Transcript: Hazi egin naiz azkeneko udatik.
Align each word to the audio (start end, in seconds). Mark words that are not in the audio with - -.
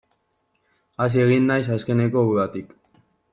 Hazi 1.05 1.21
egin 1.25 1.45
naiz 1.51 1.61
azkeneko 1.77 2.25
udatik. 2.31 2.73